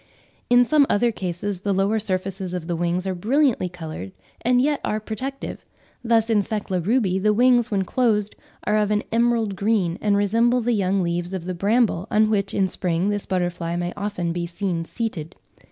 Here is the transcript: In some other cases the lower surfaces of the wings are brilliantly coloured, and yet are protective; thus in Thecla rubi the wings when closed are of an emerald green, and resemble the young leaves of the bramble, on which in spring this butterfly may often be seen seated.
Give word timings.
In 0.49 0.65
some 0.65 0.87
other 0.89 1.11
cases 1.11 1.59
the 1.59 1.75
lower 1.75 1.99
surfaces 1.99 2.55
of 2.55 2.65
the 2.65 2.75
wings 2.75 3.05
are 3.05 3.13
brilliantly 3.13 3.69
coloured, 3.69 4.13
and 4.41 4.59
yet 4.59 4.81
are 4.83 4.99
protective; 4.99 5.63
thus 6.03 6.27
in 6.27 6.41
Thecla 6.41 6.79
rubi 6.79 7.19
the 7.19 7.35
wings 7.35 7.69
when 7.69 7.83
closed 7.83 8.35
are 8.63 8.77
of 8.77 8.89
an 8.89 9.03
emerald 9.11 9.55
green, 9.55 9.99
and 10.01 10.17
resemble 10.17 10.59
the 10.59 10.71
young 10.73 11.03
leaves 11.03 11.33
of 11.35 11.45
the 11.45 11.53
bramble, 11.53 12.07
on 12.09 12.31
which 12.31 12.51
in 12.51 12.67
spring 12.67 13.09
this 13.11 13.27
butterfly 13.27 13.75
may 13.75 13.93
often 13.95 14.33
be 14.33 14.47
seen 14.47 14.85
seated. 14.85 15.35